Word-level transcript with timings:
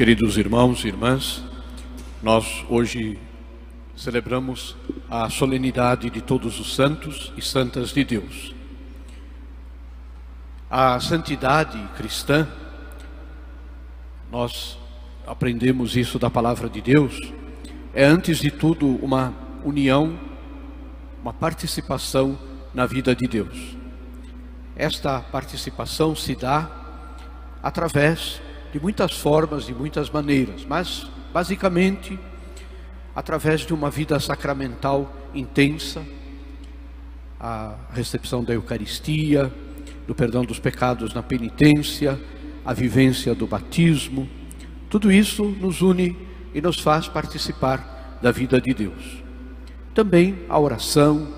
Queridos 0.00 0.38
irmãos 0.38 0.82
e 0.82 0.88
irmãs, 0.88 1.44
nós 2.22 2.64
hoje 2.70 3.18
celebramos 3.94 4.74
a 5.10 5.28
solenidade 5.28 6.08
de 6.08 6.22
todos 6.22 6.58
os 6.58 6.74
santos 6.74 7.30
e 7.36 7.42
santas 7.42 7.90
de 7.90 8.02
Deus. 8.02 8.54
A 10.70 10.98
santidade 11.00 11.78
cristã, 11.98 12.48
nós 14.32 14.78
aprendemos 15.26 15.94
isso 15.94 16.18
da 16.18 16.30
palavra 16.30 16.66
de 16.66 16.80
Deus, 16.80 17.20
é 17.92 18.06
antes 18.06 18.38
de 18.38 18.50
tudo 18.50 18.86
uma 19.04 19.34
união, 19.62 20.18
uma 21.20 21.34
participação 21.34 22.38
na 22.72 22.86
vida 22.86 23.14
de 23.14 23.28
Deus. 23.28 23.76
Esta 24.74 25.20
participação 25.20 26.16
se 26.16 26.34
dá 26.34 26.70
através 27.62 28.40
de 28.72 28.80
muitas 28.80 29.12
formas, 29.12 29.66
de 29.66 29.74
muitas 29.74 30.10
maneiras, 30.10 30.64
mas 30.68 31.06
basicamente 31.32 32.18
através 33.14 33.60
de 33.62 33.74
uma 33.74 33.90
vida 33.90 34.18
sacramental 34.20 35.10
intensa, 35.34 36.02
a 37.38 37.74
recepção 37.92 38.44
da 38.44 38.52
Eucaristia, 38.52 39.52
do 40.06 40.14
perdão 40.14 40.44
dos 40.44 40.58
pecados 40.58 41.14
na 41.14 41.22
penitência, 41.22 42.20
a 42.64 42.72
vivência 42.72 43.34
do 43.34 43.46
batismo, 43.46 44.28
tudo 44.88 45.10
isso 45.10 45.44
nos 45.44 45.82
une 45.82 46.16
e 46.54 46.60
nos 46.60 46.80
faz 46.80 47.08
participar 47.08 48.18
da 48.20 48.30
vida 48.30 48.60
de 48.60 48.74
Deus. 48.74 49.22
Também 49.94 50.44
a 50.48 50.58
oração, 50.58 51.28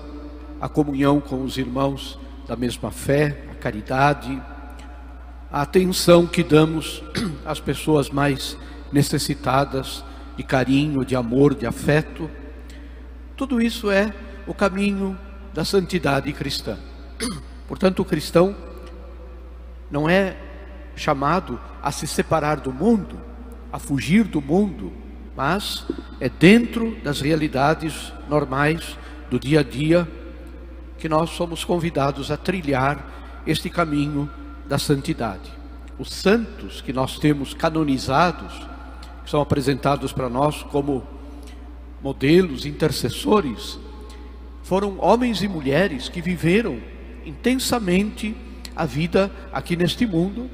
a 0.59 0.67
comunhão 0.67 1.19
com 1.19 1.43
os 1.43 1.57
irmãos 1.57 2.19
da 2.47 2.55
mesma 2.55 2.91
fé, 2.91 3.45
a 3.51 3.55
caridade, 3.55 4.41
a 5.53 5.61
atenção 5.61 6.25
que 6.25 6.41
damos 6.41 7.03
às 7.45 7.59
pessoas 7.59 8.09
mais 8.09 8.57
necessitadas 8.91 10.03
de 10.35 10.41
carinho, 10.41 11.05
de 11.05 11.15
amor, 11.15 11.53
de 11.53 11.67
afeto. 11.67 12.27
Tudo 13.37 13.61
isso 13.61 13.91
é 13.91 14.11
o 14.47 14.53
caminho 14.55 15.15
da 15.53 15.63
santidade 15.63 16.33
cristã. 16.33 16.79
Portanto, 17.67 17.99
o 17.99 18.05
cristão 18.05 18.55
não 19.91 20.09
é 20.09 20.35
chamado 20.95 21.61
a 21.83 21.91
se 21.91 22.07
separar 22.07 22.59
do 22.59 22.73
mundo, 22.73 23.21
a 23.71 23.77
fugir 23.77 24.23
do 24.23 24.41
mundo, 24.41 24.91
mas 25.37 25.85
é 26.19 26.29
dentro 26.29 26.97
das 27.03 27.21
realidades 27.21 28.11
normais 28.27 28.97
do 29.29 29.39
dia 29.39 29.59
a 29.59 29.63
dia 29.63 30.07
que 30.97 31.07
nós 31.07 31.29
somos 31.29 31.63
convidados 31.63 32.31
a 32.31 32.37
trilhar 32.37 33.05
este 33.45 33.69
caminho 33.69 34.27
da 34.67 34.77
santidade. 34.77 35.51
Os 35.97 36.11
santos 36.11 36.81
que 36.81 36.91
nós 36.91 37.19
temos 37.19 37.53
canonizados, 37.53 38.53
que 39.23 39.29
são 39.29 39.41
apresentados 39.41 40.11
para 40.11 40.29
nós 40.29 40.63
como 40.63 41.03
modelos, 42.01 42.65
intercessores, 42.65 43.79
foram 44.63 44.97
homens 44.99 45.41
e 45.43 45.47
mulheres 45.47 46.09
que 46.09 46.21
viveram 46.21 46.79
intensamente 47.25 48.35
a 48.75 48.85
vida 48.85 49.31
aqui 49.51 49.75
neste 49.75 50.05
mundo, 50.05 50.49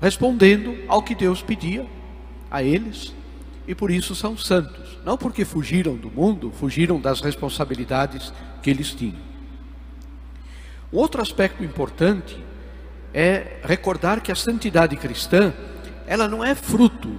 respondendo 0.00 0.76
ao 0.88 1.02
que 1.02 1.14
Deus 1.14 1.42
pedia 1.42 1.86
a 2.50 2.62
eles, 2.62 3.12
e 3.68 3.74
por 3.74 3.90
isso 3.90 4.14
são 4.14 4.36
santos. 4.36 4.98
Não 5.04 5.16
porque 5.16 5.44
fugiram 5.44 5.96
do 5.96 6.10
mundo, 6.10 6.52
fugiram 6.52 7.00
das 7.00 7.20
responsabilidades 7.20 8.32
que 8.62 8.70
eles 8.70 8.92
tinham. 8.92 9.25
Outro 10.92 11.20
aspecto 11.20 11.64
importante 11.64 12.42
é 13.12 13.60
recordar 13.62 14.20
que 14.20 14.30
a 14.30 14.36
santidade 14.36 14.96
cristã, 14.96 15.52
ela 16.06 16.28
não 16.28 16.44
é 16.44 16.54
fruto 16.54 17.10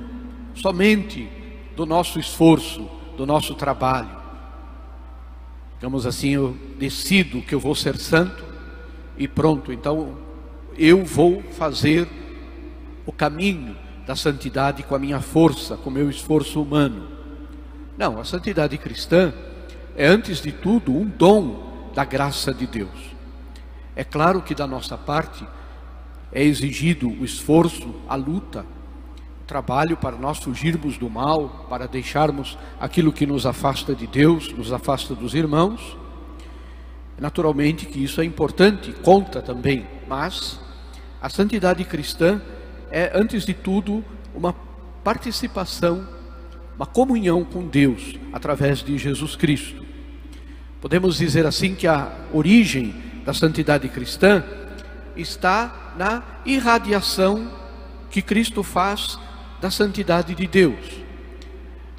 somente 0.54 1.30
do 1.76 1.86
nosso 1.86 2.20
esforço, 2.20 2.90
do 3.18 3.26
nosso 3.26 3.56
trabalho. 3.56 4.18
Digamos 5.76 6.06
assim, 6.06 6.30
eu 6.30 6.58
decido 6.78 7.42
que 7.42 7.54
eu 7.54 7.60
vou 7.60 7.76
ser 7.76 7.98
santo 7.98 8.44
e 9.18 9.28
pronto, 9.28 9.72
então 9.72 10.18
eu 10.78 11.04
vou 11.04 11.44
fazer 11.52 12.08
o 13.06 13.12
caminho 13.12 13.76
da 14.06 14.16
santidade 14.16 14.84
com 14.84 14.96
a 14.96 15.00
minha 15.00 15.20
força, 15.20 15.76
com 15.76 15.90
o 15.90 15.94
meu 15.94 16.10
esforço 16.10 16.62
humano. 16.62 17.08
Não, 17.98 18.20
a 18.20 18.24
santidade 18.24 18.78
cristã 18.78 19.34
é 19.96 20.08
antes 20.08 20.42
de 20.42 20.52
tudo 20.52 20.92
um 20.92 21.06
dom 21.06 21.92
da 21.94 22.06
graça 22.06 22.54
de 22.54 22.68
Deus. 22.68 23.17
É 23.97 24.03
claro 24.03 24.44
que 24.44 24.53
da 24.53 24.68
nossa 24.68 24.96
parte 24.96 25.44
é 26.31 26.44
exigido 26.44 27.09
o 27.09 27.25
esforço, 27.25 27.96
a 28.08 28.13
luta, 28.13 28.63
o 29.41 29.46
trabalho 29.47 29.97
para 29.97 30.16
nós 30.16 30.38
fugirmos 30.38 31.00
do 31.00 31.09
mal, 31.09 31.66
para 31.68 31.88
deixarmos 31.88 32.59
aquilo 32.80 33.12
que 33.12 33.25
nos 33.25 33.44
afasta 33.47 33.96
de 33.96 34.06
Deus, 34.06 34.53
nos 34.53 34.72
afasta 34.72 35.16
dos 35.16 35.34
irmãos. 35.34 35.97
Naturalmente 37.18 37.88
que 37.88 38.03
isso 38.03 38.22
é 38.22 38.24
importante, 38.24 38.94
conta 39.02 39.41
também, 39.41 39.88
mas 40.07 40.59
a 41.19 41.28
santidade 41.28 41.84
cristã 41.84 42.40
é, 42.91 43.12
antes 43.16 43.47
de 43.47 43.56
tudo, 43.56 44.06
uma 44.36 44.53
participação, 45.03 46.07
uma 46.75 46.86
comunhão 46.86 47.44
com 47.44 47.66
Deus 47.68 48.13
através 48.31 48.84
de 48.84 48.96
Jesus 48.96 49.36
Cristo. 49.36 49.84
Podemos 50.80 51.18
dizer 51.18 51.47
assim 51.47 51.74
que 51.74 51.88
a 51.88 52.16
origem 52.31 53.06
da 53.28 53.34
santidade 53.34 53.90
cristã 53.90 54.42
está 55.14 55.94
na 55.98 56.24
irradiação 56.46 57.52
que 58.10 58.22
Cristo 58.22 58.64
faz 58.64 59.20
da 59.60 59.70
santidade 59.70 60.34
de 60.34 60.48
Deus. 60.48 61.04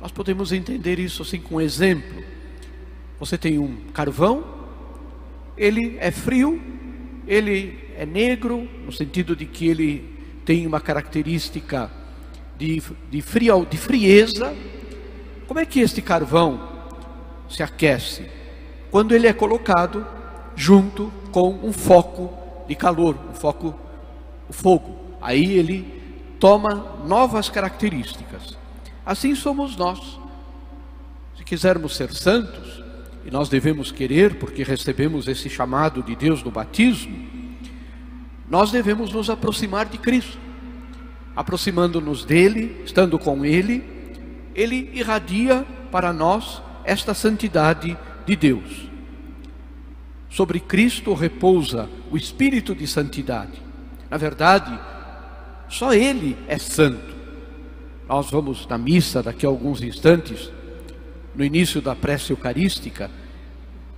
Nós 0.01 0.11
podemos 0.11 0.53
entender 0.53 0.99
isso 0.99 1.21
assim 1.21 1.39
com 1.39 1.57
um 1.57 1.61
exemplo. 1.61 2.25
Você 3.21 3.37
tem 3.37 3.59
um 3.59 3.77
carvão, 3.93 4.43
ele 5.55 5.99
é 6.01 6.11
frio, 6.11 6.63
ele 7.27 7.79
é 7.95 8.07
negro, 8.07 8.67
no 8.87 8.91
sentido 8.91 9.37
de 9.37 9.45
que 9.45 9.69
ele 9.69 10.09
tem 10.47 10.67
uma 10.67 10.81
característica 10.81 11.91
de, 12.57 12.83
de, 13.11 13.21
frio, 13.21 13.67
de 13.67 13.77
frieza. 13.77 14.57
Como 15.47 15.61
é 15.61 15.67
que 15.67 15.81
este 15.81 16.01
carvão 16.01 16.87
se 17.51 17.63
aquece? 17.63 18.25
Quando 18.91 19.15
ele 19.15 19.27
é 19.27 19.33
colocado 19.35 20.07
junto 20.57 21.13
com 21.31 21.51
um 21.63 21.73
foco 21.73 22.33
de 22.67 22.75
calor, 22.75 23.17
um 23.31 23.35
foco, 23.35 23.75
o 24.49 24.53
fogo. 24.53 24.97
Aí 25.21 25.53
ele 25.53 26.35
toma 26.39 26.99
novas 27.07 27.49
características. 27.49 28.57
Assim 29.05 29.35
somos 29.35 29.77
nós. 29.77 30.19
Se 31.37 31.45
quisermos 31.45 31.97
ser 31.97 32.13
santos, 32.13 32.83
e 33.29 33.31
nós 33.31 33.49
devemos 33.49 33.93
querer, 33.93 34.39
porque 34.39 34.63
recebemos 34.63 35.29
esse 35.29 35.51
chamado 35.51 36.03
de 36.03 36.17
Deus 36.17 36.43
no 36.43 36.51
batismo, 36.51 37.29
nós 38.49 38.71
devemos 38.71 39.13
nos 39.13 39.29
aproximar 39.29 39.87
de 39.87 39.99
Cristo. 39.99 40.39
Aproximando-nos 41.37 42.25
dele, 42.25 42.83
estando 42.85 43.19
com 43.19 43.45
ele, 43.45 43.85
ele 44.55 44.91
irradia 44.95 45.67
para 45.93 46.13
nós 46.13 46.63
esta 46.85 47.13
santidade 47.13 47.99
de 48.25 48.35
Deus. 48.35 48.89
Sobre 50.31 50.61
Cristo 50.61 51.15
repousa 51.15 51.89
o 52.11 52.17
espírito 52.17 52.75
de 52.75 52.87
santidade. 52.87 53.63
Na 54.11 54.17
verdade, 54.17 54.79
só 55.69 55.93
Ele 55.93 56.37
é 56.47 56.59
santo. 56.59 57.17
Nós 58.09 58.31
vamos 58.31 58.67
na 58.67 58.79
missa 58.79 59.23
daqui 59.23 59.45
a 59.45 59.49
alguns 59.49 59.83
instantes, 59.83 60.51
no 61.35 61.45
início 61.45 61.81
da 61.81 61.95
prece 61.95 62.33
eucarística, 62.33 63.11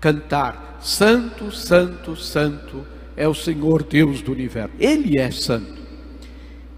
cantar: 0.00 0.78
Santo, 0.80 1.52
Santo, 1.52 2.16
Santo 2.16 2.86
é 3.16 3.28
o 3.28 3.34
Senhor 3.34 3.82
Deus 3.82 4.22
do 4.22 4.32
universo. 4.32 4.74
Ele 4.78 5.18
é 5.18 5.30
santo. 5.30 5.80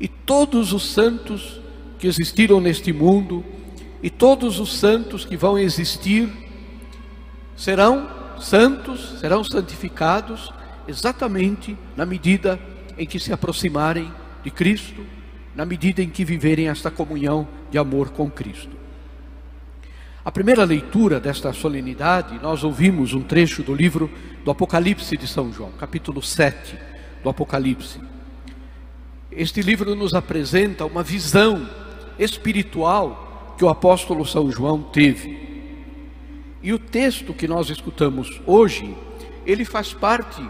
E 0.00 0.08
todos 0.08 0.72
os 0.72 0.90
santos 0.90 1.60
que 1.98 2.06
existiram 2.06 2.60
neste 2.60 2.92
mundo, 2.92 3.44
e 4.02 4.10
todos 4.10 4.58
os 4.58 4.72
santos 4.76 5.24
que 5.24 5.36
vão 5.36 5.58
existir, 5.58 6.28
serão 7.56 8.21
santos 8.44 9.18
serão 9.20 9.42
santificados 9.44 10.52
exatamente 10.86 11.76
na 11.96 12.04
medida 12.04 12.58
em 12.98 13.06
que 13.06 13.20
se 13.20 13.32
aproximarem 13.32 14.12
de 14.42 14.50
Cristo, 14.50 15.04
na 15.54 15.64
medida 15.64 16.02
em 16.02 16.08
que 16.08 16.24
viverem 16.24 16.68
esta 16.68 16.90
comunhão 16.90 17.46
de 17.70 17.78
amor 17.78 18.10
com 18.10 18.30
Cristo. 18.30 18.76
A 20.24 20.30
primeira 20.30 20.64
leitura 20.64 21.18
desta 21.18 21.52
solenidade, 21.52 22.38
nós 22.40 22.62
ouvimos 22.62 23.12
um 23.12 23.22
trecho 23.22 23.62
do 23.62 23.74
livro 23.74 24.10
do 24.44 24.50
Apocalipse 24.50 25.16
de 25.16 25.26
São 25.26 25.52
João, 25.52 25.72
capítulo 25.72 26.22
7 26.22 26.78
do 27.22 27.28
Apocalipse. 27.28 28.00
Este 29.30 29.62
livro 29.62 29.94
nos 29.94 30.14
apresenta 30.14 30.84
uma 30.84 31.02
visão 31.02 31.68
espiritual 32.18 33.54
que 33.58 33.64
o 33.64 33.68
apóstolo 33.68 34.24
São 34.26 34.50
João 34.50 34.82
teve. 34.82 35.51
E 36.62 36.72
o 36.72 36.78
texto 36.78 37.34
que 37.34 37.48
nós 37.48 37.70
escutamos 37.70 38.40
hoje, 38.46 38.96
ele 39.44 39.64
faz 39.64 39.92
parte 39.92 40.42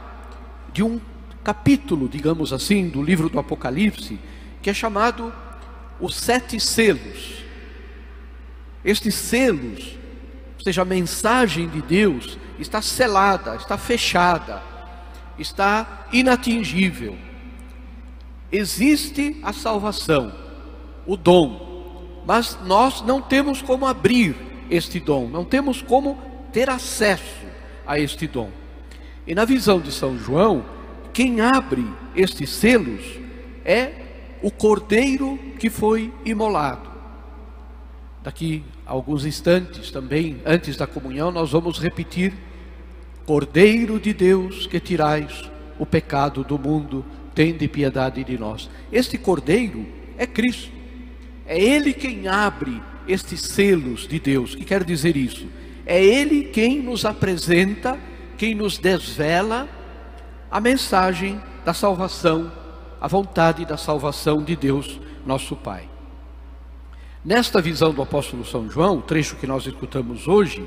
de 0.72 0.82
um 0.82 1.00
capítulo, 1.42 2.08
digamos 2.08 2.52
assim, 2.52 2.88
do 2.88 3.02
livro 3.02 3.30
do 3.30 3.38
Apocalipse, 3.38 4.18
que 4.60 4.68
é 4.68 4.74
chamado 4.74 5.32
os 5.98 6.14
sete 6.14 6.60
selos. 6.60 7.42
Estes 8.84 9.14
selos, 9.14 9.96
ou 10.58 10.64
seja, 10.64 10.82
a 10.82 10.84
mensagem 10.84 11.68
de 11.68 11.80
Deus, 11.80 12.38
está 12.58 12.82
selada, 12.82 13.56
está 13.56 13.78
fechada, 13.78 14.62
está 15.38 16.06
inatingível. 16.12 17.16
Existe 18.50 19.40
a 19.42 19.52
salvação, 19.52 20.30
o 21.06 21.16
dom, 21.16 22.22
mas 22.26 22.58
nós 22.66 23.00
não 23.00 23.22
temos 23.22 23.62
como 23.62 23.86
abrir 23.86 24.51
este 24.72 24.98
dom, 24.98 25.28
não 25.28 25.44
temos 25.44 25.82
como 25.82 26.18
ter 26.52 26.70
acesso 26.70 27.46
a 27.86 27.98
este 27.98 28.26
dom. 28.26 28.50
E 29.26 29.34
na 29.34 29.44
visão 29.44 29.78
de 29.78 29.92
São 29.92 30.18
João, 30.18 30.64
quem 31.12 31.40
abre 31.40 31.86
estes 32.16 32.50
selos 32.50 33.02
é 33.64 33.92
o 34.42 34.50
cordeiro 34.50 35.38
que 35.58 35.68
foi 35.68 36.12
imolado. 36.24 36.90
Daqui 38.24 38.64
a 38.86 38.92
alguns 38.92 39.26
instantes 39.26 39.90
também, 39.90 40.40
antes 40.44 40.76
da 40.76 40.86
comunhão, 40.86 41.30
nós 41.30 41.50
vamos 41.50 41.78
repetir: 41.78 42.32
Cordeiro 43.26 44.00
de 44.00 44.14
Deus 44.14 44.66
que 44.66 44.80
tirais 44.80 45.50
o 45.78 45.84
pecado 45.84 46.42
do 46.42 46.58
mundo, 46.58 47.04
tende 47.34 47.68
piedade 47.68 48.24
de 48.24 48.38
nós. 48.38 48.70
Este 48.90 49.18
cordeiro 49.18 49.86
é 50.16 50.26
Cristo. 50.26 50.72
É 51.44 51.60
ele 51.60 51.92
quem 51.92 52.28
abre 52.28 52.80
estes 53.06 53.40
selos 53.42 54.06
de 54.06 54.18
Deus. 54.18 54.54
O 54.54 54.56
que 54.56 54.64
quer 54.64 54.84
dizer 54.84 55.16
isso? 55.16 55.46
É 55.84 56.02
ele 56.02 56.44
quem 56.44 56.80
nos 56.80 57.04
apresenta, 57.04 57.98
quem 58.36 58.54
nos 58.54 58.78
desvela 58.78 59.68
a 60.50 60.60
mensagem 60.60 61.40
da 61.64 61.72
salvação, 61.72 62.52
a 63.00 63.08
vontade 63.08 63.64
da 63.64 63.76
salvação 63.76 64.42
de 64.42 64.54
Deus, 64.54 65.00
nosso 65.24 65.56
Pai. 65.56 65.88
Nesta 67.24 67.60
visão 67.60 67.92
do 67.92 68.02
apóstolo 68.02 68.44
São 68.44 68.68
João, 68.68 68.98
o 68.98 69.02
trecho 69.02 69.36
que 69.36 69.46
nós 69.46 69.66
escutamos 69.66 70.26
hoje, 70.26 70.66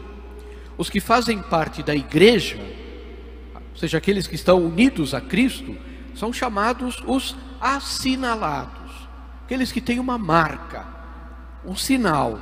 os 0.78 0.90
que 0.90 1.00
fazem 1.00 1.42
parte 1.42 1.84
da 1.84 1.96
igreja, 1.96 2.58
ou 3.56 3.78
seja, 3.78 3.98
aqueles 3.98 4.26
que 4.26 4.36
estão 4.36 4.66
unidos 4.66 5.14
a 5.14 5.22
Cristo, 5.22 5.76
são 6.16 6.32
chamados 6.32 7.04
os 7.06 7.36
assinalados, 7.60 8.92
aqueles 9.44 9.72
que 9.72 9.82
têm 9.82 10.00
uma 10.00 10.18
marca, 10.18 10.86
um 11.66 11.76
sinal, 11.76 12.40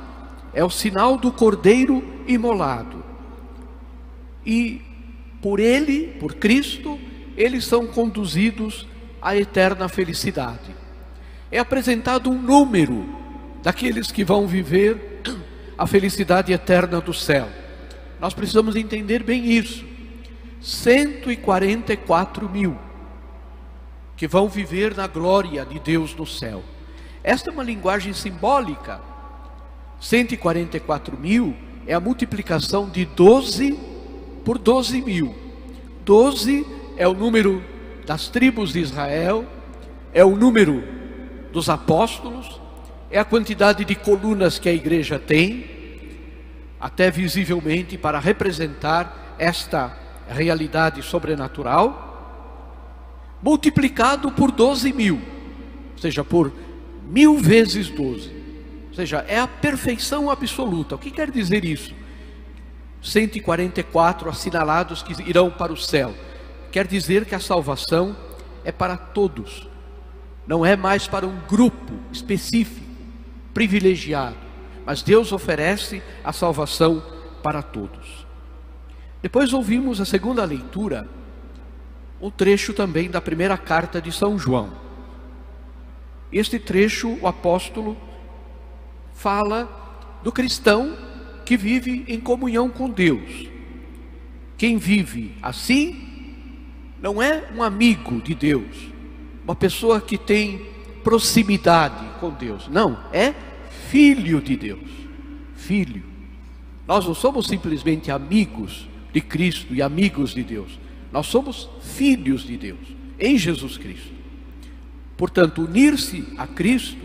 é 0.52 0.64
o 0.64 0.70
sinal 0.70 1.16
do 1.16 1.32
cordeiro 1.32 2.04
imolado. 2.26 3.02
E 4.44 4.82
por 5.40 5.60
ele, 5.60 6.16
por 6.20 6.34
Cristo, 6.34 6.98
eles 7.36 7.64
são 7.64 7.86
conduzidos 7.86 8.86
à 9.20 9.36
eterna 9.36 9.88
felicidade. 9.88 10.74
É 11.50 11.58
apresentado 11.58 12.30
um 12.30 12.40
número 12.40 13.04
daqueles 13.62 14.10
que 14.12 14.24
vão 14.24 14.46
viver 14.46 15.20
a 15.76 15.86
felicidade 15.86 16.52
eterna 16.52 17.00
do 17.00 17.12
céu. 17.12 17.48
Nós 18.20 18.34
precisamos 18.34 18.76
entender 18.76 19.22
bem 19.22 19.50
isso. 19.50 19.84
144 20.60 22.48
mil 22.48 22.76
que 24.16 24.26
vão 24.26 24.48
viver 24.48 24.94
na 24.94 25.06
glória 25.06 25.64
de 25.66 25.78
Deus 25.78 26.14
no 26.14 26.26
céu. 26.26 26.62
Esta 27.22 27.50
é 27.50 27.52
uma 27.52 27.62
linguagem 27.62 28.12
simbólica. 28.12 29.00
144 30.04 31.18
mil 31.18 31.56
é 31.86 31.94
a 31.94 32.00
multiplicação 32.00 32.90
de 32.90 33.06
12 33.06 33.72
por 34.44 34.58
12 34.58 35.00
mil. 35.00 35.34
12 36.04 36.66
é 36.98 37.08
o 37.08 37.14
número 37.14 37.64
das 38.04 38.28
tribos 38.28 38.74
de 38.74 38.80
Israel, 38.80 39.46
é 40.12 40.22
o 40.22 40.36
número 40.36 40.84
dos 41.50 41.70
apóstolos, 41.70 42.60
é 43.10 43.18
a 43.18 43.24
quantidade 43.24 43.82
de 43.82 43.94
colunas 43.94 44.58
que 44.58 44.68
a 44.68 44.74
igreja 44.74 45.18
tem, 45.18 45.64
até 46.78 47.10
visivelmente 47.10 47.96
para 47.96 48.18
representar 48.18 49.34
esta 49.38 49.96
realidade 50.28 51.02
sobrenatural, 51.02 53.38
multiplicado 53.42 54.30
por 54.30 54.52
12 54.52 54.92
mil, 54.92 55.18
ou 55.94 55.98
seja, 55.98 56.22
por 56.22 56.52
mil 57.08 57.38
vezes 57.38 57.88
12, 57.88 58.43
ou 58.94 58.96
seja, 58.96 59.24
é 59.26 59.40
a 59.40 59.48
perfeição 59.48 60.30
absoluta. 60.30 60.94
O 60.94 60.98
que 60.98 61.10
quer 61.10 61.28
dizer 61.28 61.64
isso? 61.64 61.92
144 63.02 64.30
assinalados 64.30 65.02
que 65.02 65.20
irão 65.28 65.50
para 65.50 65.72
o 65.72 65.76
céu. 65.76 66.14
Quer 66.70 66.86
dizer 66.86 67.24
que 67.24 67.34
a 67.34 67.40
salvação 67.40 68.16
é 68.64 68.70
para 68.70 68.96
todos, 68.96 69.68
não 70.46 70.64
é 70.64 70.76
mais 70.76 71.08
para 71.08 71.26
um 71.26 71.36
grupo 71.48 71.92
específico, 72.12 72.86
privilegiado, 73.52 74.36
mas 74.86 75.02
Deus 75.02 75.32
oferece 75.32 76.00
a 76.22 76.32
salvação 76.32 77.02
para 77.42 77.62
todos. 77.62 78.24
Depois 79.20 79.52
ouvimos 79.52 80.00
a 80.00 80.04
segunda 80.04 80.44
leitura, 80.44 81.08
um 82.20 82.30
trecho 82.30 82.72
também 82.72 83.10
da 83.10 83.20
primeira 83.20 83.58
carta 83.58 84.00
de 84.00 84.12
São 84.12 84.38
João. 84.38 84.72
Este 86.32 86.60
trecho, 86.60 87.18
o 87.20 87.26
apóstolo 87.26 87.96
fala 89.24 90.20
do 90.22 90.30
cristão 90.30 90.94
que 91.46 91.56
vive 91.56 92.04
em 92.06 92.20
comunhão 92.20 92.68
com 92.68 92.90
Deus. 92.90 93.48
Quem 94.58 94.76
vive 94.76 95.32
assim 95.40 96.36
não 97.00 97.22
é 97.22 97.50
um 97.56 97.62
amigo 97.62 98.20
de 98.20 98.34
Deus, 98.34 98.76
uma 99.42 99.56
pessoa 99.56 99.98
que 99.98 100.18
tem 100.18 100.66
proximidade 101.02 102.04
com 102.20 102.28
Deus. 102.34 102.68
Não, 102.68 103.02
é 103.14 103.32
filho 103.88 104.42
de 104.42 104.56
Deus. 104.58 104.90
Filho. 105.56 106.04
Nós 106.86 107.06
não 107.06 107.14
somos 107.14 107.46
simplesmente 107.46 108.10
amigos 108.10 108.86
de 109.10 109.22
Cristo 109.22 109.74
e 109.74 109.80
amigos 109.80 110.34
de 110.34 110.42
Deus. 110.42 110.78
Nós 111.10 111.28
somos 111.28 111.70
filhos 111.80 112.42
de 112.42 112.58
Deus 112.58 112.94
em 113.18 113.38
Jesus 113.38 113.78
Cristo. 113.78 114.12
Portanto, 115.16 115.62
unir-se 115.62 116.26
a 116.36 116.46
Cristo, 116.46 117.03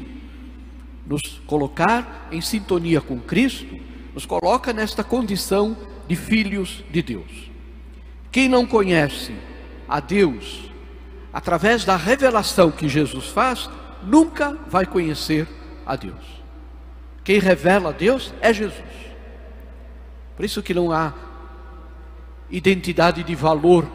nos 1.09 1.41
colocar 1.47 2.29
em 2.31 2.39
sintonia 2.39 3.01
com 3.01 3.19
Cristo, 3.19 3.79
nos 4.13 4.27
coloca 4.27 4.71
nesta 4.71 5.03
condição 5.03 5.75
de 6.07 6.15
filhos 6.15 6.83
de 6.91 7.01
Deus. 7.01 7.49
Quem 8.31 8.47
não 8.47 8.63
conhece 8.63 9.33
a 9.87 9.99
Deus 9.99 10.69
através 11.33 11.83
da 11.83 11.95
revelação 11.95 12.69
que 12.69 12.87
Jesus 12.87 13.25
faz, 13.25 13.67
nunca 14.03 14.55
vai 14.67 14.85
conhecer 14.85 15.47
a 15.83 15.95
Deus. 15.95 16.39
Quem 17.23 17.39
revela 17.39 17.89
a 17.89 17.93
Deus 17.93 18.31
é 18.39 18.53
Jesus. 18.53 18.83
Por 20.35 20.45
isso 20.45 20.61
que 20.61 20.75
não 20.75 20.91
há 20.91 21.13
identidade 22.51 23.23
de 23.23 23.33
valor, 23.33 23.89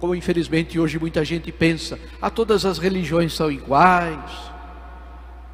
como 0.00 0.14
infelizmente 0.14 0.78
hoje 0.78 0.98
muita 0.98 1.22
gente 1.26 1.52
pensa. 1.52 1.98
Ah, 2.22 2.30
todas 2.30 2.64
as 2.64 2.78
religiões 2.78 3.34
são 3.34 3.50
iguais. 3.50 4.57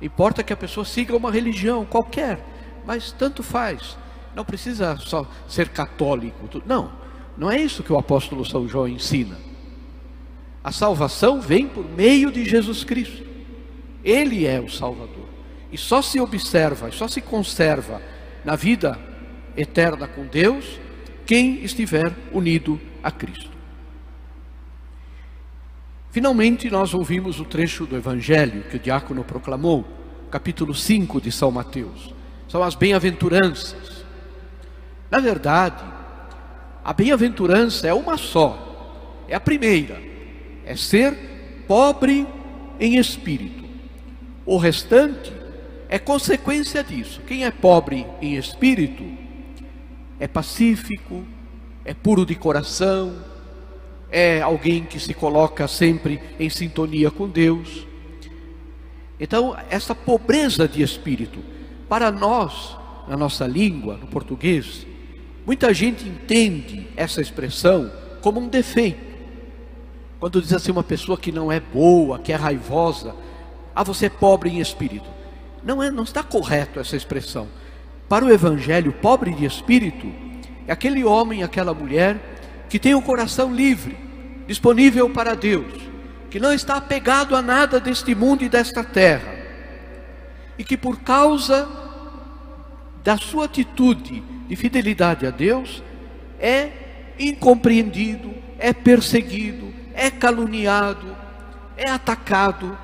Importa 0.01 0.43
que 0.43 0.53
a 0.53 0.57
pessoa 0.57 0.85
siga 0.85 1.17
uma 1.17 1.31
religião 1.31 1.85
qualquer, 1.85 2.45
mas 2.87 3.13
tanto 3.13 3.43
faz. 3.43 3.97
Não 4.35 4.45
precisa 4.45 4.97
só 4.97 5.27
ser 5.49 5.69
católico. 5.69 6.63
Não, 6.67 6.93
não 7.37 7.51
é 7.51 7.61
isso 7.61 7.83
que 7.83 7.93
o 7.93 7.99
apóstolo 7.99 8.45
São 8.45 8.69
João 8.69 8.89
ensina. 8.89 9.37
A 10.63 10.73
salvação 10.73 11.41
vem 11.41 11.69
por 11.69 11.89
meio 11.89 12.33
de 12.33 12.45
Jesus 12.45 12.85
Cristo. 12.85 13.25
Ele 14.03 14.47
é 14.47 14.61
o 14.61 14.71
Salvador. 14.71 15.29
E 15.71 15.79
só 15.79 16.03
se 16.03 16.21
observa, 16.21 16.91
só 16.91 17.09
se 17.09 17.21
conserva 17.21 18.01
na 18.45 18.57
vida 18.57 18.99
eterna 19.57 20.07
com 20.07 20.27
Deus 20.27 20.79
quem 21.27 21.65
estiver 21.65 22.15
unido 22.33 22.81
a 23.03 23.11
Cristo. 23.11 23.54
Finalmente, 26.15 26.71
nós 26.71 26.95
ouvimos 26.95 27.41
o 27.41 27.45
trecho 27.45 27.87
do 27.87 27.97
Evangelho 27.97 28.63
que 28.71 28.77
o 28.77 28.79
diácono 28.79 29.25
proclamou, 29.25 29.85
capítulo 30.31 30.73
5 30.73 31.21
de 31.21 31.33
São 31.33 31.51
Mateus. 31.51 32.15
São 32.47 32.63
as 32.63 32.77
bem-aventuranças. 32.77 34.05
Na 35.11 35.19
verdade, 35.19 35.83
a 36.85 36.93
bem-aventurança 36.93 37.89
é 37.89 37.93
uma 37.93 38.17
só, 38.17 39.25
é 39.27 39.35
a 39.35 39.41
primeira 39.41 40.01
é 40.65 40.77
ser 40.77 41.65
pobre 41.67 42.25
em 42.79 42.97
espírito. 42.97 43.65
O 44.47 44.57
restante 44.57 45.33
é 45.89 45.99
consequência 45.99 46.85
disso. 46.85 47.23
Quem 47.27 47.45
é 47.45 47.51
pobre 47.51 48.07
em 48.23 48.37
espírito 48.37 49.03
é 50.21 50.29
pacífico, 50.29 51.25
é 51.85 51.93
puro 51.93 52.25
de 52.25 52.37
coração, 52.37 53.34
é 54.11 54.41
alguém 54.41 54.85
que 54.85 55.01
se 55.01 55.13
coloca 55.13 55.67
sempre 55.67 56.21
em 56.39 56.49
sintonia 56.49 57.11
com 57.11 57.29
Deus. 57.29 57.87
Então, 59.19 59.57
essa 59.71 59.95
pobreza 59.95 60.69
de 60.69 60.83
espírito, 60.83 61.41
para 61.89 62.11
nós, 62.11 62.77
na 63.09 63.17
nossa 63.17 63.47
língua, 63.47 63.97
no 63.97 64.07
português, 64.07 64.87
muita 65.47 65.73
gente 65.73 66.07
entende 66.07 66.87
essa 66.97 67.21
expressão 67.21 67.91
como 68.21 68.41
um 68.41 68.49
defeito. 68.49 69.15
Quando 70.19 70.41
diz 70.41 70.53
assim 70.53 70.73
uma 70.73 70.83
pessoa 70.83 71.19
que 71.19 71.31
não 71.31 71.51
é 71.51 71.61
boa, 71.61 72.19
que 72.19 72.33
é 72.33 72.37
raivosa, 72.37 73.15
ah, 73.75 73.83
você 73.83 74.07
é 74.07 74.11
pobre 74.11 74.51
em 74.51 74.61
espírito. 74.61 75.09
não, 75.63 75.83
é, 75.83 75.91
não 75.91 76.05
está 76.05 76.23
correto 76.23 76.81
essa 76.81 76.97
expressão. 76.97 77.49
Para 78.09 78.25
o 78.25 78.31
Evangelho, 78.31 78.93
pobre 78.93 79.33
de 79.35 79.45
espírito 79.45 80.07
é 80.67 80.73
aquele 80.73 81.05
homem, 81.05 81.43
aquela 81.43 81.75
mulher 81.75 82.34
que 82.75 82.79
tem 82.81 82.93
o 82.93 83.01
coração 83.01 83.55
livre, 83.55 83.97
disponível 84.49 85.09
para 85.09 85.37
Deus, 85.37 85.73
que 86.29 86.41
não 86.41 86.53
está 86.53 86.75
apegado 86.75 87.37
a 87.37 87.41
nada 87.41 87.79
deste 87.79 88.17
mundo 88.17 88.43
e 88.43 88.49
desta 88.49 88.83
terra, 88.83 89.33
e 90.59 90.65
que 90.65 90.77
por 90.77 90.99
causa 90.99 91.69
da 93.05 93.17
sua 93.17 93.45
atitude 93.45 94.25
de 94.49 94.57
fidelidade 94.57 95.25
a 95.25 95.31
Deus, 95.31 95.85
é 96.41 97.15
incompreendido, 97.17 98.35
é 98.59 98.73
perseguido, 98.73 99.73
é 99.95 100.11
caluniado, 100.11 101.17
é 101.77 101.89
atacado 101.89 102.77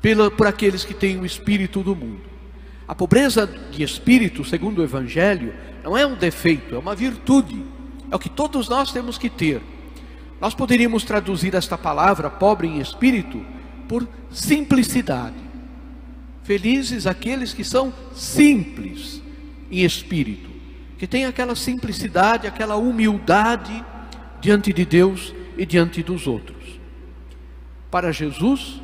pela, 0.00 0.30
por 0.30 0.46
aqueles 0.46 0.84
que 0.84 0.94
têm 0.94 1.18
o 1.18 1.26
espírito 1.26 1.82
do 1.82 1.96
mundo. 1.96 2.22
A 2.86 2.94
pobreza 2.94 3.44
de 3.44 3.82
espírito, 3.82 4.44
segundo 4.44 4.78
o 4.78 4.84
Evangelho, 4.84 5.52
não 5.82 5.98
é 5.98 6.06
um 6.06 6.14
defeito, 6.14 6.76
é 6.76 6.78
uma 6.78 6.94
virtude, 6.94 7.74
é 8.10 8.16
o 8.16 8.18
que 8.18 8.28
todos 8.28 8.68
nós 8.68 8.92
temos 8.92 9.18
que 9.18 9.28
ter. 9.28 9.62
Nós 10.40 10.54
poderíamos 10.54 11.04
traduzir 11.04 11.54
esta 11.54 11.78
palavra, 11.78 12.28
pobre 12.28 12.68
em 12.68 12.78
espírito, 12.78 13.44
por 13.88 14.06
simplicidade. 14.30 15.36
Felizes 16.42 17.06
aqueles 17.06 17.52
que 17.52 17.64
são 17.64 17.92
simples 18.14 19.22
em 19.70 19.84
espírito, 19.84 20.48
que 20.98 21.06
têm 21.06 21.24
aquela 21.24 21.56
simplicidade, 21.56 22.46
aquela 22.46 22.76
humildade 22.76 23.84
diante 24.40 24.72
de 24.72 24.84
Deus 24.84 25.34
e 25.56 25.66
diante 25.66 26.02
dos 26.02 26.26
outros. 26.26 26.56
Para 27.90 28.12
Jesus, 28.12 28.80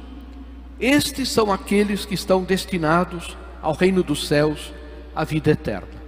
estes 0.80 1.28
são 1.28 1.52
aqueles 1.52 2.04
que 2.04 2.14
estão 2.14 2.42
destinados 2.42 3.36
ao 3.60 3.74
reino 3.74 4.02
dos 4.02 4.26
céus, 4.26 4.72
à 5.14 5.22
vida 5.22 5.50
eterna. 5.50 6.02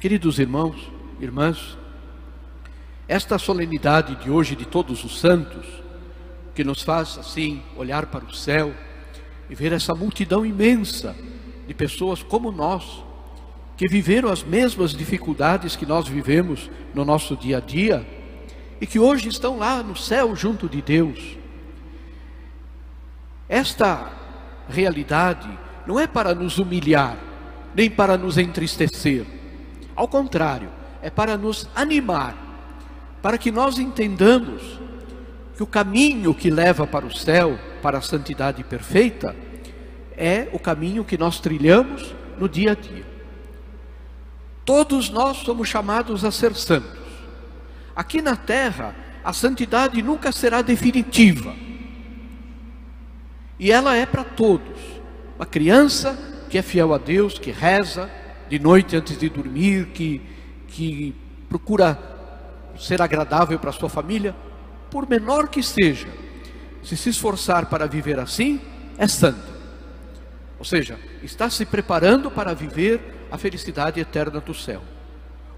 Queridos 0.00 0.40
irmãos, 0.40 0.90
irmãs, 1.20 1.78
esta 3.08 3.38
solenidade 3.38 4.16
de 4.16 4.30
hoje 4.30 4.54
de 4.54 4.64
todos 4.64 5.04
os 5.04 5.18
santos, 5.20 5.66
que 6.54 6.64
nos 6.64 6.82
faz 6.82 7.18
assim 7.18 7.62
olhar 7.76 8.06
para 8.06 8.24
o 8.24 8.34
céu 8.34 8.72
e 9.48 9.54
ver 9.54 9.72
essa 9.72 9.94
multidão 9.94 10.44
imensa 10.44 11.16
de 11.66 11.74
pessoas 11.74 12.22
como 12.22 12.52
nós, 12.52 13.02
que 13.76 13.88
viveram 13.88 14.30
as 14.30 14.42
mesmas 14.42 14.92
dificuldades 14.92 15.74
que 15.74 15.86
nós 15.86 16.06
vivemos 16.06 16.70
no 16.94 17.04
nosso 17.04 17.36
dia 17.36 17.58
a 17.58 17.60
dia 17.60 18.06
e 18.80 18.86
que 18.86 18.98
hoje 18.98 19.28
estão 19.28 19.58
lá 19.58 19.82
no 19.82 19.96
céu 19.96 20.34
junto 20.36 20.68
de 20.68 20.82
Deus. 20.82 21.36
Esta 23.48 24.10
realidade 24.68 25.48
não 25.86 25.98
é 25.98 26.06
para 26.06 26.34
nos 26.34 26.58
humilhar, 26.58 27.16
nem 27.74 27.90
para 27.90 28.16
nos 28.16 28.38
entristecer. 28.38 29.26
Ao 29.94 30.08
contrário, 30.08 30.70
é 31.02 31.10
para 31.10 31.36
nos 31.36 31.68
animar, 31.74 32.36
para 33.22 33.38
que 33.38 33.52
nós 33.52 33.78
entendamos 33.78 34.80
que 35.56 35.62
o 35.62 35.66
caminho 35.66 36.34
que 36.34 36.50
leva 36.50 36.86
para 36.86 37.06
o 37.06 37.14
céu, 37.14 37.56
para 37.80 37.98
a 37.98 38.02
santidade 38.02 38.64
perfeita, 38.64 39.36
é 40.16 40.48
o 40.52 40.58
caminho 40.58 41.04
que 41.04 41.16
nós 41.16 41.38
trilhamos 41.38 42.14
no 42.36 42.48
dia 42.48 42.72
a 42.72 42.74
dia. 42.74 43.06
Todos 44.64 45.08
nós 45.08 45.38
somos 45.38 45.68
chamados 45.68 46.24
a 46.24 46.32
ser 46.32 46.54
santos. 46.54 47.00
Aqui 47.94 48.20
na 48.20 48.34
terra, 48.34 48.94
a 49.24 49.32
santidade 49.32 50.02
nunca 50.02 50.32
será 50.32 50.60
definitiva. 50.60 51.54
E 53.58 53.70
ela 53.70 53.96
é 53.96 54.04
para 54.04 54.24
todos. 54.24 54.78
Uma 55.36 55.46
criança 55.46 56.18
que 56.50 56.58
é 56.58 56.62
fiel 56.62 56.92
a 56.92 56.98
Deus, 56.98 57.38
que 57.38 57.50
reza 57.50 58.10
de 58.48 58.58
noite 58.58 58.96
antes 58.96 59.16
de 59.16 59.28
dormir, 59.28 59.86
que, 59.88 60.20
que 60.68 61.14
procura 61.48 62.11
ser 62.78 63.00
agradável 63.00 63.58
para 63.58 63.72
sua 63.72 63.88
família, 63.88 64.34
por 64.90 65.08
menor 65.08 65.48
que 65.48 65.62
seja, 65.62 66.08
se 66.82 66.96
se 66.96 67.10
esforçar 67.10 67.66
para 67.66 67.86
viver 67.86 68.18
assim, 68.18 68.60
é 68.98 69.06
santa. 69.06 69.52
Ou 70.58 70.64
seja, 70.64 70.98
está 71.22 71.48
se 71.50 71.64
preparando 71.64 72.30
para 72.30 72.54
viver 72.54 73.26
a 73.30 73.38
felicidade 73.38 73.98
eterna 73.98 74.40
do 74.40 74.54
céu. 74.54 74.82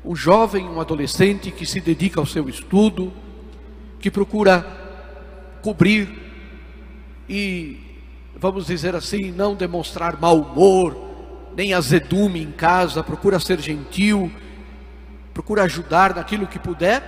Um 0.05 0.15
jovem, 0.15 0.67
um 0.67 0.81
adolescente 0.81 1.51
que 1.51 1.67
se 1.67 1.81
dedica 1.81 2.21
ao 2.21 2.27
seu 2.27 2.49
estudo, 2.49 3.13
que 4.01 4.11
procura 4.11 4.65
cobrir 5.63 6.09
e, 7.29 7.81
vamos 8.37 8.67
dizer 8.67 8.95
assim, 8.95 9.33
não 9.33 9.55
demonstrar 9.55 10.21
mau 10.21 10.41
humor, 10.41 10.97
nem 11.57 11.73
azedume 11.73 12.43
em 12.43 12.53
casa, 12.53 13.03
procura 13.03 13.41
ser 13.41 13.61
gentil, 13.61 14.31
procura 15.35 15.65
ajudar 15.65 16.15
naquilo 16.15 16.47
que 16.47 16.61
puder, 16.61 17.03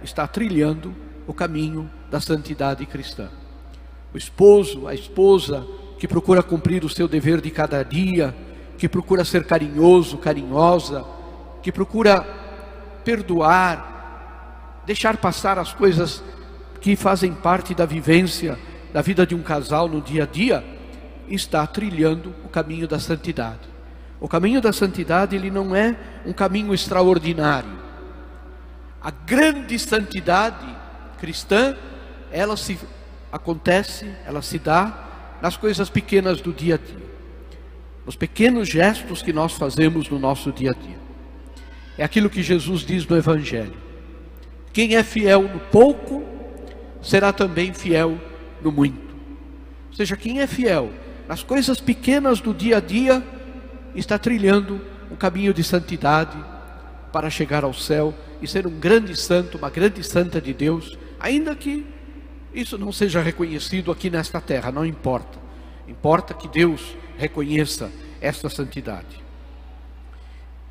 está 0.00 0.26
trilhando 0.28 0.94
o 1.26 1.34
caminho 1.34 1.90
da 2.08 2.20
santidade 2.20 2.86
cristã. 2.86 3.28
O 4.14 4.16
esposo, 4.16 4.86
a 4.86 4.94
esposa, 4.94 5.66
que 5.98 6.06
procura 6.06 6.42
cumprir 6.42 6.84
o 6.84 6.88
seu 6.88 7.08
dever 7.08 7.40
de 7.40 7.50
cada 7.50 7.82
dia, 7.82 8.34
que 8.78 8.88
procura 8.88 9.24
ser 9.24 9.44
carinhoso, 9.44 10.16
carinhosa, 10.18 11.04
que 11.60 11.72
procura 11.72 12.22
perdoar, 13.04 14.82
deixar 14.86 15.16
passar 15.16 15.58
as 15.58 15.72
coisas 15.72 16.22
que 16.80 16.94
fazem 16.94 17.34
parte 17.34 17.74
da 17.74 17.84
vivência 17.84 18.56
da 18.92 19.02
vida 19.02 19.26
de 19.26 19.34
um 19.34 19.42
casal 19.42 19.88
no 19.88 20.00
dia 20.00 20.22
a 20.22 20.26
dia, 20.26 20.64
está 21.28 21.66
trilhando 21.66 22.32
o 22.44 22.48
caminho 22.48 22.86
da 22.86 22.98
santidade. 22.98 23.77
O 24.20 24.28
caminho 24.28 24.60
da 24.60 24.72
santidade 24.72 25.36
ele 25.36 25.50
não 25.50 25.74
é 25.74 25.96
um 26.26 26.32
caminho 26.32 26.74
extraordinário. 26.74 27.78
A 29.00 29.10
grande 29.10 29.78
santidade 29.78 30.66
cristã, 31.18 31.76
ela 32.32 32.56
se 32.56 32.78
acontece, 33.30 34.10
ela 34.26 34.42
se 34.42 34.58
dá 34.58 35.36
nas 35.40 35.56
coisas 35.56 35.88
pequenas 35.88 36.40
do 36.40 36.52
dia 36.52 36.74
a 36.74 36.78
dia, 36.78 37.08
nos 38.04 38.16
pequenos 38.16 38.68
gestos 38.68 39.22
que 39.22 39.32
nós 39.32 39.52
fazemos 39.52 40.08
no 40.08 40.18
nosso 40.18 40.50
dia 40.50 40.70
a 40.70 40.74
dia. 40.74 40.98
É 41.96 42.04
aquilo 42.04 42.30
que 42.30 42.42
Jesus 42.42 42.80
diz 42.80 43.06
no 43.06 43.16
Evangelho: 43.16 43.76
quem 44.72 44.96
é 44.96 45.02
fiel 45.02 45.42
no 45.42 45.60
pouco, 45.60 46.24
será 47.00 47.32
também 47.32 47.72
fiel 47.72 48.18
no 48.62 48.72
muito. 48.72 49.14
Ou 49.90 49.94
seja, 49.94 50.16
quem 50.16 50.40
é 50.40 50.46
fiel 50.46 50.90
nas 51.28 51.42
coisas 51.42 51.80
pequenas 51.80 52.40
do 52.40 52.54
dia 52.54 52.78
a 52.78 52.80
dia, 52.80 53.22
está 53.94 54.18
trilhando 54.18 54.80
um 55.10 55.16
caminho 55.16 55.52
de 55.54 55.64
santidade 55.64 56.36
para 57.12 57.30
chegar 57.30 57.64
ao 57.64 57.72
céu 57.72 58.14
e 58.40 58.46
ser 58.46 58.66
um 58.66 58.78
grande 58.78 59.16
santo, 59.16 59.58
uma 59.58 59.70
grande 59.70 60.02
santa 60.04 60.40
de 60.40 60.52
Deus, 60.52 60.96
ainda 61.18 61.54
que 61.54 61.86
isso 62.52 62.78
não 62.78 62.92
seja 62.92 63.20
reconhecido 63.20 63.90
aqui 63.90 64.10
nesta 64.10 64.40
terra, 64.40 64.70
não 64.72 64.84
importa. 64.84 65.38
Importa 65.86 66.34
que 66.34 66.48
Deus 66.48 66.96
reconheça 67.16 67.90
esta 68.20 68.48
santidade. 68.48 69.22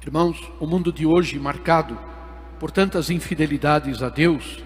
Irmãos, 0.01 0.39
o 0.59 0.65
mundo 0.65 0.91
de 0.91 1.05
hoje, 1.05 1.37
marcado 1.37 1.97
por 2.59 2.71
tantas 2.71 3.09
infidelidades 3.09 4.01
a 4.01 4.09
Deus, 4.09 4.63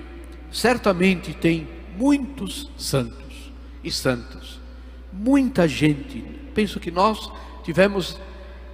certamente 0.51 1.33
tem 1.33 1.67
muitos 1.97 2.69
santos 2.77 3.51
e 3.83 3.91
santas. 3.91 4.59
Muita 5.11 5.67
gente. 5.67 6.23
Penso 6.53 6.79
que 6.79 6.91
nós 6.91 7.31
tivemos 7.63 8.19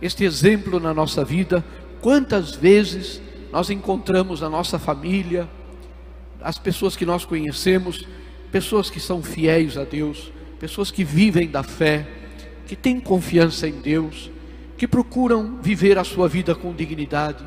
este 0.02 0.24
exemplo 0.24 0.80
na 0.80 0.94
nossa 0.94 1.24
vida. 1.24 1.64
Quantas 2.02 2.56
vezes 2.56 3.22
nós 3.52 3.70
encontramos 3.70 4.42
na 4.42 4.50
nossa 4.50 4.78
família, 4.78 5.50
as 6.42 6.58
pessoas 6.58 6.96
que 6.96 7.06
nós 7.06 7.26
conhecemos, 7.26 8.06
pessoas 8.52 8.90
que 8.90 9.00
são 9.00 9.22
fiéis 9.24 9.78
a 9.78 9.84
Deus, 9.84 10.32
pessoas 10.60 10.92
que 10.92 11.04
vivem 11.04 11.48
da 11.48 11.64
fé, 11.64 12.08
que 12.66 12.76
têm 12.76 13.00
confiança 13.00 13.68
em 13.68 13.80
Deus, 13.80 14.30
que 14.78 14.88
procuram 14.88 15.60
viver 15.62 15.98
a 15.98 16.04
sua 16.04 16.28
vida 16.28 16.54
com 16.54 16.74
dignidade. 16.74 17.44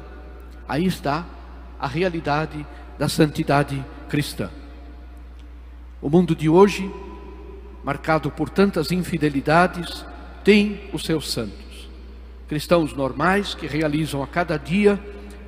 Aí 0.68 0.86
está 0.86 1.26
a 1.78 1.86
realidade 1.86 2.66
da 2.98 3.08
santidade 3.08 3.84
cristã. 4.08 4.50
O 6.02 6.08
mundo 6.08 6.34
de 6.34 6.48
hoje, 6.48 6.90
marcado 7.84 8.30
por 8.30 8.48
tantas 8.48 8.90
infidelidades, 8.90 10.04
tem 10.42 10.80
os 10.92 11.04
seus 11.04 11.30
santos, 11.30 11.69
cristãos 12.50 12.92
normais 12.92 13.54
que 13.54 13.68
realizam 13.68 14.24
a 14.24 14.26
cada 14.26 14.56
dia 14.56 14.98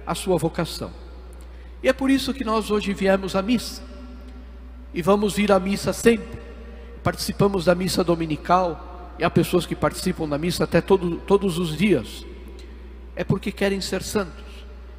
a 0.06 0.14
sua 0.14 0.38
vocação. 0.38 0.92
E 1.82 1.88
é 1.88 1.92
por 1.92 2.09
isso 2.09 2.32
que 2.32 2.44
nós 2.44 2.71
hoje 2.71 2.94
viemos 2.94 3.35
à 3.35 3.42
missa 3.42 3.82
e 4.94 5.02
vamos 5.02 5.35
vir 5.35 5.50
à 5.50 5.59
missa 5.59 5.92
sempre. 5.92 6.40
Participamos 7.02 7.64
da 7.64 7.75
missa 7.75 8.04
dominical 8.04 9.16
e 9.18 9.25
há 9.25 9.28
pessoas 9.28 9.66
que 9.66 9.75
participam 9.75 10.28
da 10.28 10.38
missa 10.38 10.62
até 10.62 10.80
todo, 10.80 11.16
todos 11.26 11.59
os 11.59 11.76
dias. 11.76 12.25
É 13.16 13.25
porque 13.25 13.50
querem 13.50 13.80
ser 13.80 14.00
santos. 14.04 14.44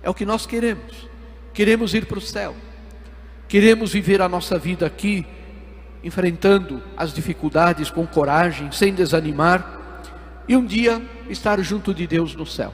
É 0.03 0.09
o 0.09 0.13
que 0.13 0.25
nós 0.25 0.45
queremos. 0.45 1.07
Queremos 1.53 1.93
ir 1.93 2.05
para 2.05 2.17
o 2.17 2.21
céu. 2.21 2.53
Queremos 3.47 3.93
viver 3.93 4.21
a 4.21 4.27
nossa 4.27 4.59
vida 4.59 4.85
aqui, 4.85 5.25
enfrentando 6.03 6.83
as 6.97 7.13
dificuldades 7.13 7.89
com 7.89 8.05
coragem, 8.05 8.73
sem 8.73 8.93
desanimar, 8.93 9.79
e 10.49 10.57
um 10.57 10.65
dia 10.65 11.01
estar 11.29 11.61
junto 11.61 11.93
de 11.93 12.07
Deus 12.07 12.35
no 12.35 12.45
céu. 12.45 12.73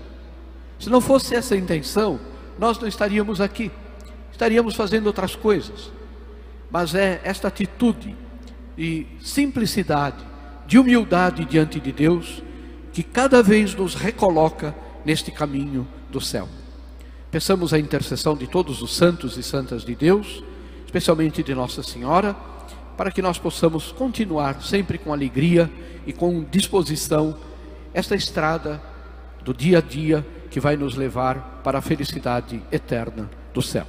Se 0.79 0.89
não 0.89 1.01
fosse 1.01 1.36
essa 1.36 1.56
intenção, 1.56 2.20
nós 2.58 2.79
não 2.79 2.88
estaríamos 2.88 3.41
aqui, 3.41 3.72
estaríamos 4.32 4.75
fazendo 4.75 5.08
outras 5.08 5.36
coisas. 5.36 5.91
Mas 6.72 6.94
é 6.96 7.20
esta 7.24 7.48
atitude 7.48 8.15
de 8.77 9.06
simplicidade, 9.22 10.24
de 10.65 10.77
humildade 10.77 11.44
diante 11.46 11.79
de 11.79 11.91
Deus, 11.91 12.44
que 12.94 13.03
cada 13.03 13.41
vez 13.41 13.75
nos 13.75 13.96
recoloca 13.96 14.75
neste 15.03 15.32
caminho 15.32 15.88
do 16.10 16.22
céu. 16.22 16.48
Peçamos 17.32 17.74
a 17.74 17.79
intercessão 17.79 18.36
de 18.36 18.48
todos 18.48 18.82
os 18.82 18.96
santos 18.96 19.38
e 19.38 19.44
santas 19.44 19.84
de 19.84 19.96
Deus, 19.96 20.44
especialmente 20.86 21.44
de 21.44 21.53
Nossa 21.53 21.84
Senhora, 21.84 22.36
para 22.98 23.12
que 23.12 23.22
nós 23.22 23.38
possamos 23.38 23.91
continuar 23.91 24.62
sempre 24.62 24.98
com 24.98 25.13
alegria 25.13 25.72
e 26.06 26.12
com 26.12 26.44
disposição 26.44 27.38
esta 27.93 28.15
estrada 28.15 28.81
do 29.43 29.53
dia 29.53 29.79
a 29.79 29.81
dia 29.81 30.25
que 30.50 30.60
vai 30.60 30.75
nos 30.75 30.96
levar 30.96 31.62
para 31.63 31.79
a 31.79 31.81
felicidade 31.81 32.62
eterna 32.72 33.29
do 33.53 33.62
céu. 33.62 33.86